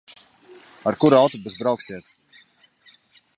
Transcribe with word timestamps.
Ar 0.91 0.97
kuru 1.03 1.17
autobusu 1.19 1.61
brauksiet? 1.63 2.11